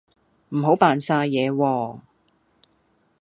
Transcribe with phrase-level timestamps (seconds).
[0.49, 1.99] 唔好扮晒嘢喎